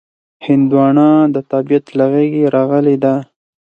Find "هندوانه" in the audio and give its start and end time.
0.45-1.07